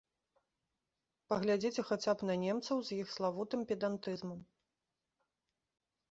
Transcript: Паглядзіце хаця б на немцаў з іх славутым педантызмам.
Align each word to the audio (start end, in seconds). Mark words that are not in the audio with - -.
Паглядзіце 1.33 1.81
хаця 1.89 2.13
б 2.21 2.29
на 2.29 2.37
немцаў 2.43 2.77
з 2.87 2.97
іх 3.01 3.07
славутым 3.17 3.61
педантызмам. 3.73 4.41